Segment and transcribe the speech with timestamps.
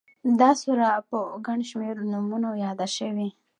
[0.39, 1.17] دا سوره په
[1.47, 3.27] گڼ شمېر نومونو ياده شوې